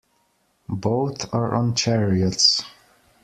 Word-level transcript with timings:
Both 0.67 1.31
are 1.31 1.53
on 1.53 1.75
chariots. 1.75 2.63